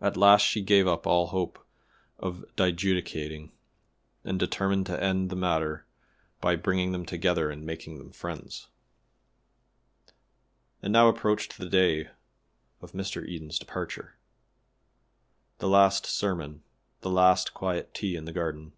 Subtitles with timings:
[0.00, 1.58] At last she gave up all hope
[2.18, 3.52] of dijudicating,
[4.24, 5.84] and determined to end the matter
[6.40, 8.68] by bringing them together and making them friends.
[10.80, 12.08] And now approached the day
[12.80, 13.22] of Mr.
[13.28, 14.14] Eden's departure.
[15.58, 16.62] The last sermon
[17.02, 18.72] the last quiet tea in the garden.